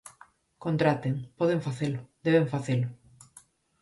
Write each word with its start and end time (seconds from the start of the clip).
Contraten, 0.63 1.13
poden 1.39 1.59
facelo, 1.67 1.99
deben 2.25 2.45
facelo. 2.53 2.87